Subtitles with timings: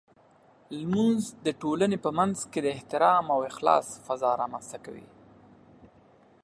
[0.79, 5.07] لمونځ د ټولنې په منځ کې د احترام او اخلاص فضاء رامنځته کوي.